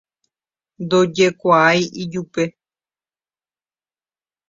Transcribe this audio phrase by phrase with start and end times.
[0.83, 2.43] ndojekuaái ijupe